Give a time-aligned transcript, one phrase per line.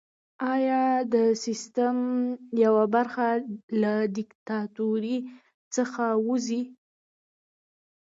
[0.53, 1.97] ایا د سیستم
[2.63, 3.27] یوه برخه
[3.81, 5.15] له دیکتاتورۍ
[5.75, 6.61] څخه وځي؟